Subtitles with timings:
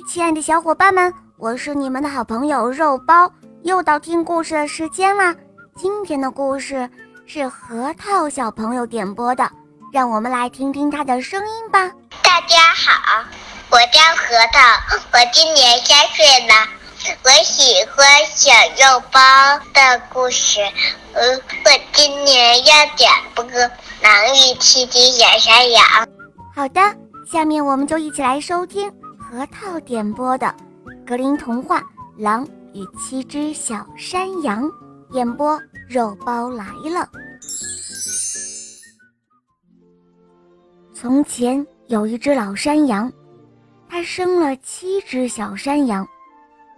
[0.00, 3.30] 亲爱的小伙伴们，我是你们的好朋友肉包，
[3.62, 5.34] 又到听故事的时间啦。
[5.76, 6.88] 今天的故事
[7.26, 9.50] 是核桃小朋友点播的，
[9.92, 11.90] 让我们来听听他的声音吧。
[12.22, 13.24] 大家好，
[13.70, 14.60] 我叫核桃，
[15.12, 16.68] 我今年三岁了，
[17.24, 17.62] 我喜
[17.94, 19.20] 欢小肉包
[19.72, 20.60] 的故事。
[21.12, 23.44] 嗯，我今年要点播
[24.02, 25.84] 《狼与七只小山羊》。
[26.54, 26.80] 好的，
[27.30, 28.90] 下面我们就一起来收听
[29.32, 30.46] 核桃点播的
[31.08, 31.82] 《格林童话：
[32.18, 34.62] 狼与七只小山羊》。
[35.12, 37.08] 演播肉包来了。
[40.92, 43.10] 从前有一只老山羊，
[43.88, 46.06] 它生了七只小山羊，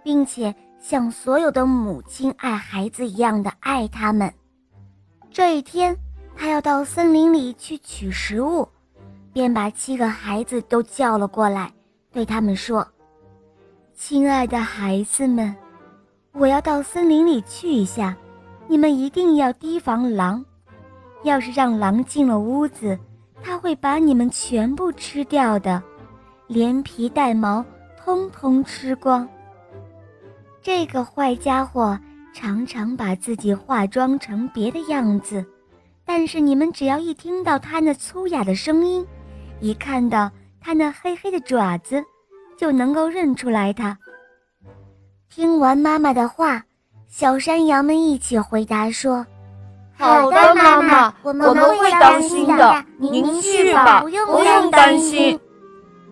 [0.01, 4.33] 并且像所有的母亲爱孩子一样的爱它们。
[5.29, 5.93] 这一天，
[6.37, 8.65] 它要到森林里去取食物，
[9.33, 11.69] 便把七个孩子都叫了过来，
[12.15, 12.87] 对他们说
[13.93, 15.53] ：“亲爱的孩子们，
[16.31, 18.15] 我要到森林里去一下。”
[18.67, 20.43] 你们一定要提防狼，
[21.23, 22.97] 要是让狼进了屋子，
[23.43, 25.83] 它会把你们全部吃掉的，
[26.47, 27.63] 连皮带毛
[27.95, 29.27] 通通吃光。
[30.63, 31.99] 这个坏家伙
[32.33, 35.45] 常常把自己化妆成别的样子，
[36.03, 39.05] 但是你们只要一听到他那粗哑的声音，
[39.59, 40.31] 一看到
[40.65, 42.03] 他那黑黑的爪子，
[42.57, 43.95] 就能够认出来他。
[45.29, 46.63] 听完妈妈的话。
[47.07, 49.25] 小山羊们一起回答说
[49.95, 52.83] ：“好的，妈妈，我们会当心的。
[52.97, 55.39] 您去吧，不用担心。”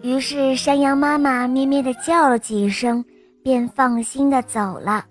[0.02, 3.04] 于是山羊妈妈咩咩地叫了几声，
[3.44, 5.04] 便放心的走了。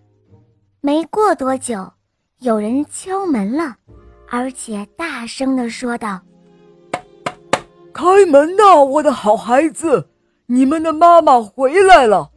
[0.81, 1.93] 没过多久，
[2.39, 3.77] 有人敲门了，
[4.31, 6.19] 而且大声的说道
[7.93, 10.09] ：“开门呐，我的好孩子，
[10.47, 12.31] 你们的妈妈回来了。”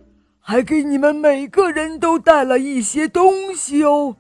[0.47, 4.15] 还给你们每个人都带了一些东西哦。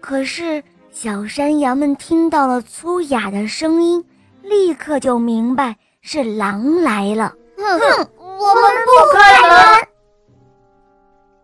[0.00, 4.04] 可是小山羊们听到了粗哑的声音，
[4.42, 7.34] 立刻就明白是狼来了。
[7.56, 9.88] 哼哼，我们不开门！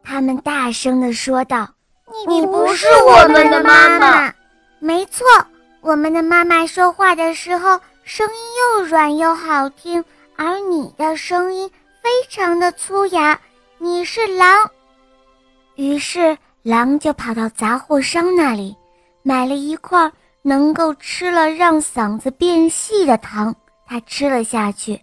[0.04, 1.68] 他们大声地说道
[2.28, 4.32] ：“你不是我们的妈妈。”
[4.78, 5.26] 没错，
[5.80, 8.34] 我们的妈妈说话的时候声音
[8.78, 10.02] 又软又好听，
[10.36, 11.68] 而你的声音
[12.00, 13.36] 非常的粗哑。
[13.78, 14.70] 你是狼，
[15.74, 18.76] 于是狼就跑到杂货商那里，
[19.24, 20.08] 买了一块
[20.42, 23.52] 能够吃了让嗓子变细的糖，
[23.84, 25.00] 他吃了下去。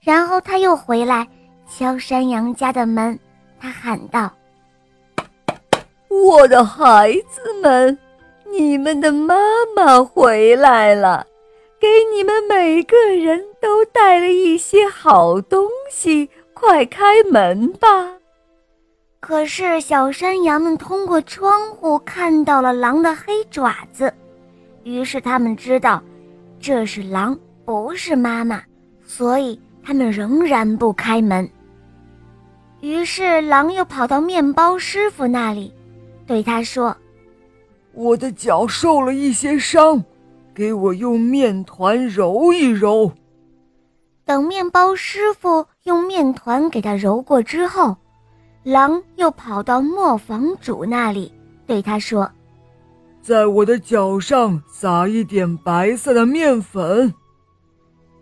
[0.00, 1.28] 然后他又回来
[1.68, 3.18] 敲山羊家的门，
[3.60, 4.32] 他喊道
[6.08, 7.96] ：“我的孩子们，
[8.50, 9.36] 你们的妈
[9.76, 11.26] 妈回来了，
[11.86, 18.12] 给你们每个人都带了一些好东西。”快开门吧！
[19.20, 24.12] 可是小山羊们通过窗户看到了狼的黑爪子，
[24.82, 26.02] 于是他们知道
[26.58, 28.62] 这是狼，不是妈妈，
[29.04, 31.48] 所以他们仍然不开门。
[32.80, 35.72] 于是狼又跑到面包师傅那里，
[36.26, 36.96] 对他说
[37.92, 40.02] ：“我的脚受了一些伤，
[40.56, 43.12] 给我用面团揉一揉。”
[44.24, 47.96] 等面包师傅用面团给他揉过之后，
[48.64, 51.32] 狼又跑到磨坊主那里，
[51.64, 52.28] 对他说
[53.22, 57.14] ：“在我的脚上撒一点白色的面粉。”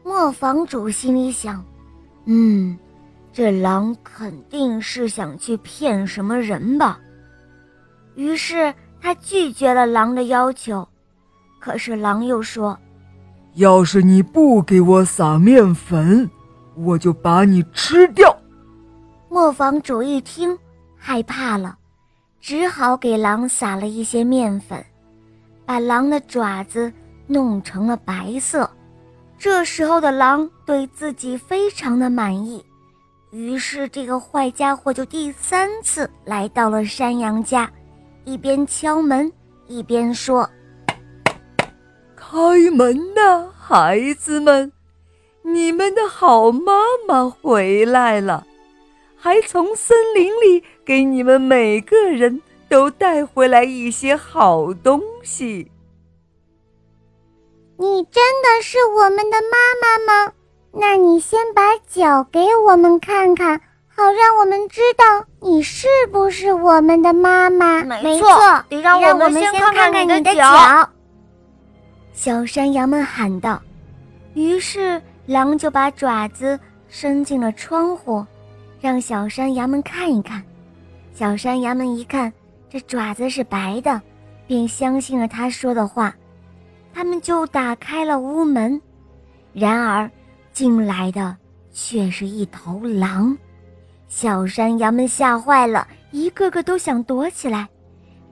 [0.04, 1.64] 磨坊主心里想
[2.26, 2.76] ：“嗯，
[3.32, 7.00] 这狼肯定是想去骗什么人吧。”
[8.14, 10.86] 于是他拒绝了狼的要求。
[11.64, 12.78] 可是狼又说。
[13.54, 16.28] 要是你不给我撒面粉，
[16.76, 18.36] 我就把你吃掉。
[19.30, 20.58] 磨坊主一听，
[20.94, 21.74] 害怕了，
[22.38, 24.84] 只好给狼撒了一些面粉，
[25.64, 26.92] 把狼的爪子
[27.26, 28.68] 弄成了白色。
[29.38, 32.62] 这时候的狼对自己非常的满意，
[33.30, 37.70] 于是这个坏家伙就第三次来到了山羊家，
[38.26, 39.32] 一边敲门
[39.66, 40.46] 一边说。
[42.30, 44.72] 开门呐，孩子们！
[45.42, 46.72] 你们的好妈
[47.06, 48.46] 妈回来了，
[49.16, 55.70] 还从森林里给你们每个人都带回来一些好东西。
[57.76, 60.32] 你真的是我们的妈妈吗？
[60.72, 63.60] 那你先把脚给我们看看，
[63.94, 67.84] 好让我们知道你是不是我们的妈妈。
[67.84, 70.88] 没错，得让我们先看看你的脚。
[72.14, 73.60] 小山羊们喊道
[74.34, 76.58] ：“于是狼就把爪子
[76.88, 78.24] 伸进了窗户，
[78.80, 80.42] 让小山羊们看一看。
[81.12, 82.32] 小山羊们一看，
[82.70, 84.00] 这爪子是白的，
[84.46, 86.14] 便相信了他说的话。
[86.94, 88.80] 他们就打开了屋门，
[89.52, 90.08] 然而
[90.52, 91.36] 进来的
[91.72, 93.36] 却是一头狼。
[94.06, 97.68] 小山羊们吓坏了，一个个都想躲起来。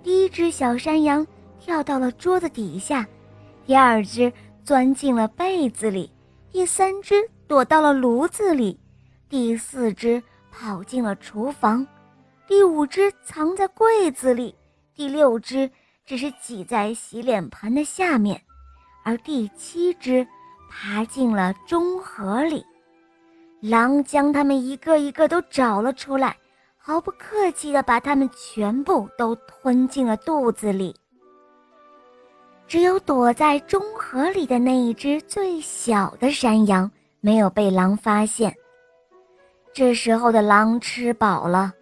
[0.04, 1.26] 第一只小山羊
[1.58, 3.04] 跳到了桌子底下，
[3.64, 4.32] 第二只
[4.64, 6.12] 钻进了被子里，
[6.50, 7.14] 第三只
[7.46, 8.78] 躲到了炉子里，
[9.28, 11.86] 第四只跑进了厨房，
[12.46, 14.54] 第五只藏在柜子里，
[14.94, 15.70] 第六只
[16.04, 18.40] 只是挤在洗脸盆的下面。
[19.04, 20.26] 而第七只
[20.70, 22.64] 爬进了中盒里，
[23.60, 26.36] 狼将它们一个一个都找了出来，
[26.76, 30.94] 毫不客气地把它们全部都吞进了肚子里。
[32.66, 38.54] 只有躲在中河里的那一只最小的山羊没有被狼发现。
[39.74, 41.72] 这时候的狼吃饱了，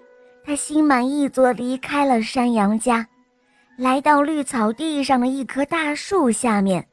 [0.44, 3.06] 它心满意足地离开了山羊家，
[3.76, 6.86] 来到绿草地上的一棵大树下面。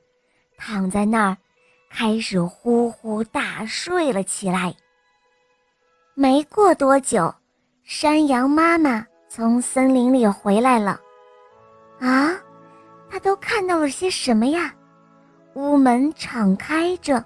[0.57, 1.37] 躺在那儿，
[1.89, 4.73] 开始呼呼大睡了起来。
[6.15, 7.33] 没过多久，
[7.83, 10.99] 山羊妈妈从森林里回来了。
[11.99, 12.31] 啊，
[13.09, 14.73] 他都看到了些什么呀？
[15.53, 17.23] 屋门敞开着，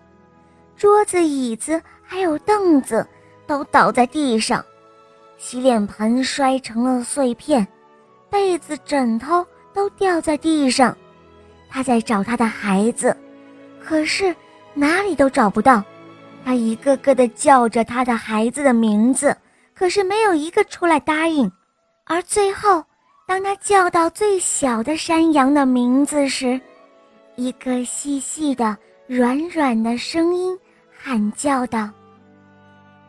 [0.77, 3.05] 桌子、椅子还有凳子
[3.45, 4.63] 都倒在地上，
[5.37, 7.67] 洗脸盆摔成了碎片，
[8.29, 10.95] 被子、枕头都掉在地上。
[11.69, 13.15] 他在找他的孩子，
[13.83, 14.35] 可是
[14.73, 15.83] 哪里都找不到。
[16.43, 19.35] 他一个个的叫着他的孩子的名字，
[19.73, 21.51] 可是没有一个出来答应。
[22.05, 22.83] 而最后，
[23.31, 26.59] 当他叫到最小的山羊的名字时，
[27.37, 30.59] 一个细细的、软软的声音
[30.91, 31.79] 喊叫道：“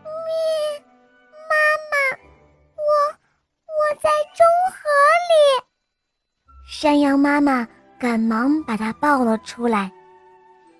[0.07, 0.79] 咪，
[1.49, 1.57] 妈
[1.91, 1.97] 妈，
[2.77, 2.85] 我
[3.67, 4.79] 我在中河
[5.27, 5.67] 里。”
[6.71, 7.67] 山羊妈妈。
[7.99, 9.91] 赶忙把它抱了出来。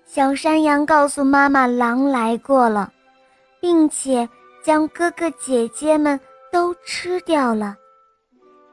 [0.05, 2.91] 小山羊告诉妈妈，狼来过了，
[3.59, 4.27] 并且
[4.61, 6.17] 将哥哥姐姐们
[6.49, 7.77] 都吃掉了。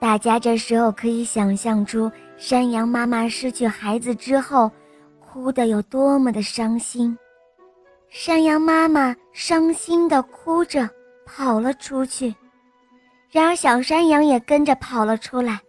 [0.01, 4.73] 大家这时候可以想象出山羊妈妈失去孩子之后，
[5.21, 7.17] 哭得有多么的伤心。
[8.09, 10.89] 山羊妈妈伤心地哭着
[11.27, 12.35] 跑了出去，
[13.31, 15.61] 然而小山羊也跟着跑了出来。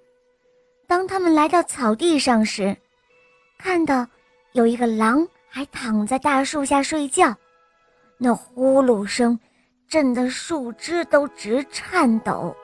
[0.87, 2.75] 当他们来到草地上时，
[3.59, 4.07] 看到
[4.53, 7.35] 有一个狼还躺在大树下睡觉，
[8.17, 9.37] 那呼噜声
[9.89, 12.55] 震得树枝都直颤抖。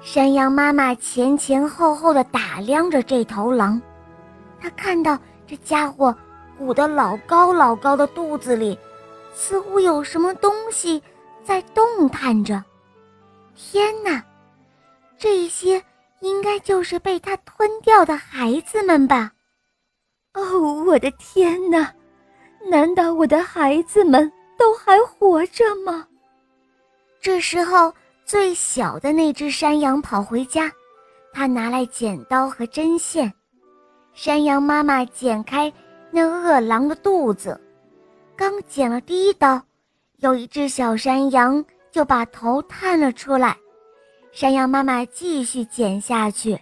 [0.00, 3.80] 山羊妈妈前前后后的打量着这头狼，
[4.60, 6.14] 她看到这家伙
[6.56, 8.78] 鼓得老高老高的肚子里，
[9.32, 11.02] 似乎有什么东西
[11.44, 12.62] 在动弹着。
[13.54, 14.22] 天哪，
[15.16, 15.82] 这些！
[16.20, 19.30] 应该就是被他吞掉的孩子们吧？
[20.34, 21.92] 哦，我的天哪！
[22.68, 24.28] 难道我的孩子们
[24.58, 26.08] 都还活着吗？
[27.20, 27.94] 这时候，
[28.28, 30.70] 最小的那只山羊跑回家，
[31.32, 33.32] 他拿来剪刀和针线。
[34.12, 35.72] 山羊妈妈剪开
[36.10, 37.58] 那饿狼的肚子，
[38.36, 39.58] 刚剪了第一刀，
[40.18, 43.56] 有一只小山羊就把头探了出来。
[44.30, 46.60] 山羊妈妈继续剪下去，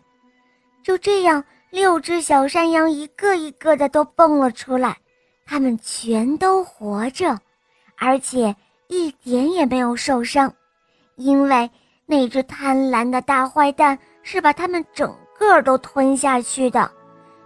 [0.85, 4.97] 就这样，六只小山羊一个一个的都蹦了出来，
[5.45, 7.37] 它们全都活着，
[7.99, 8.55] 而且
[8.87, 10.55] 一点也没有受伤，
[11.17, 11.71] 因为
[12.05, 16.91] 那只贪婪的大坏蛋是把它们整个都吞下去的。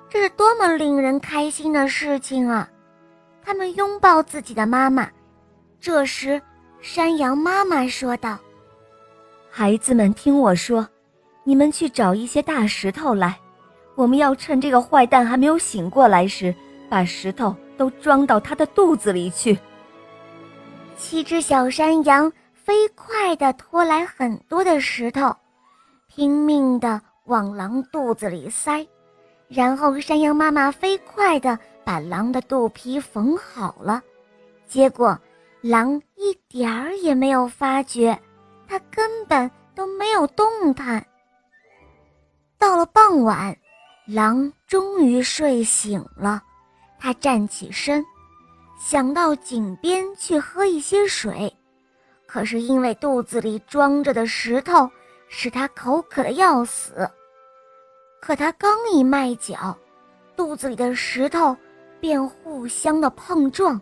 [0.09, 2.69] 这是多么令人开心的事情啊！
[3.45, 5.09] 他们拥抱自己的妈妈。
[5.81, 6.43] 这时，
[6.81, 8.37] 山羊妈妈说道。
[9.49, 10.87] 孩子们，听我说，
[11.45, 13.39] 你们去找一些大石头来，
[13.95, 16.55] 我们要趁这个坏蛋还没有醒过来时，
[16.89, 19.57] 把石头都装到他的肚子里去。
[20.97, 22.31] 七只小山羊
[22.71, 25.35] 飞快地拖来很多的石头，
[26.07, 28.87] 拼命地往狼肚子里塞，
[29.49, 34.01] 然后山羊妈妈飞快地把狼的肚皮缝好了，
[34.69, 35.19] 结果
[35.61, 38.17] 狼一点儿也没有发觉。
[38.69, 41.05] 它根本都没有动弹。
[42.57, 43.53] 到了傍晚，
[44.07, 46.41] 狼终于睡醒了，
[47.01, 48.07] 它站起身，
[48.79, 51.53] 想到井边去喝一些水，
[52.33, 54.89] 可是因为肚子里装着的石头
[55.27, 57.11] 使他口渴的要死。
[58.21, 59.77] 可他刚一迈脚，
[60.37, 61.57] 肚子里的石头
[61.99, 63.81] 便互相的碰撞，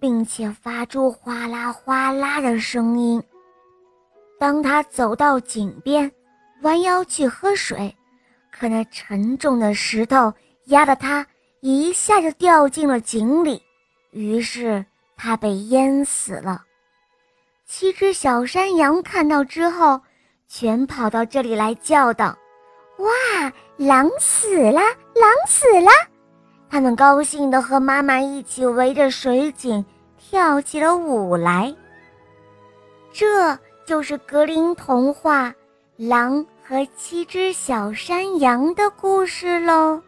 [0.00, 3.22] 并且发出哗啦哗啦的声音。
[4.36, 6.10] 当他走到井边，
[6.62, 7.96] 弯腰去喝水，
[8.50, 11.24] 可那沉重的石头压得他
[11.60, 13.62] 一下就掉进了井里，
[14.10, 14.84] 于是
[15.16, 16.64] 他被淹死了。
[17.68, 20.00] 七只小山羊看到之后，
[20.46, 22.36] 全跑到这里来叫道
[22.98, 24.80] ：“哇，狼死了，
[25.14, 25.90] 狼死了！”
[26.70, 29.84] 他们高兴地和妈妈一起围着水井
[30.16, 31.74] 跳起了舞来。
[33.12, 35.48] 这就是格林童话
[35.96, 40.00] 《狼和七只小山羊》的故事喽。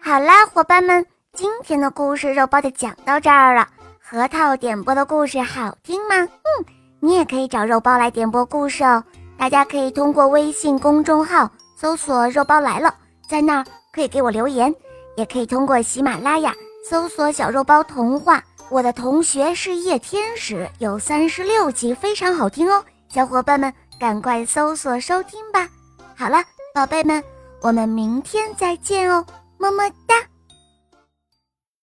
[0.00, 3.66] 好啦，伙伴们，今天的故事肉包就讲到这儿了。
[4.12, 6.16] 核桃点播的故事好听吗？
[6.16, 6.66] 嗯，
[6.98, 9.04] 你也可以找肉包来点播故事哦。
[9.38, 12.92] 大家可以通过微信公众号搜索“肉包来了”，
[13.30, 13.64] 在那儿。
[13.92, 14.74] 可以给我留言，
[15.16, 16.52] 也可以通过喜马拉雅
[16.84, 18.42] 搜索“小肉包童话”。
[18.68, 25.68] 我的同学是夜天使，有三十六集，非常好听哦，小伙伴们赶快搜索收听吧。
[26.16, 26.42] 好了，
[26.74, 27.22] 宝贝们，
[27.60, 29.24] 我们明天再见哦，
[29.56, 30.16] 么么哒。